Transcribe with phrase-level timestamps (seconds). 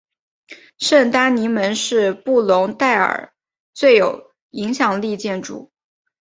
[0.79, 3.33] 圣丹尼门是布隆代尔
[3.71, 5.71] 最有影响力建筑。